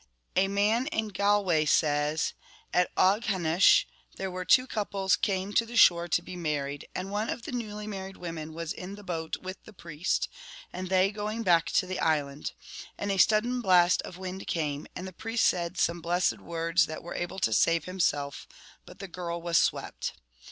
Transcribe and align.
A 0.35 0.47
man 0.47 0.87
in 0.87 1.09
Galway 1.09 1.63
says,' 1.65 2.33
At 2.73 2.89
Aughanish 2.97 3.85
there 4.15 4.31
were 4.31 4.45
two 4.45 4.65
couples 4.65 5.15
came 5.15 5.53
to 5.53 5.63
the 5.63 5.77
shore 5.77 6.07
to 6.07 6.23
be 6.23 6.35
mar 6.35 6.65
ried, 6.65 6.85
and 6.95 7.11
one 7.11 7.29
of 7.29 7.43
the 7.43 7.51
newly 7.51 7.85
married 7.85 8.17
women 8.17 8.51
was 8.55 8.73
in 8.73 8.95
the 8.95 9.03
boat 9.03 9.37
with 9.43 9.63
the 9.65 9.73
priest, 9.73 10.27
and 10.73 10.89
they 10.89 11.11
going 11.11 11.43
back 11.43 11.67
to 11.73 11.85
the 11.85 11.99
island; 11.99 12.53
and 12.97 13.11
a 13.11 13.19
sudden 13.19 13.61
blast 13.61 14.01
of 14.01 14.17
wind 14.17 14.47
came, 14.47 14.87
and 14.95 15.07
the 15.07 15.13
priest 15.13 15.45
said 15.45 15.77
some 15.77 16.01
blessed 16.01 16.39
words 16.39 16.87
that 16.87 17.03
were 17.03 17.13
able 17.13 17.37
to 17.37 17.53
save 17.53 17.85
himself, 17.85 18.47
but 18.87 18.97
the 18.97 19.07
girl 19.07 19.39
was 19.39 19.59
swept. 19.59 20.13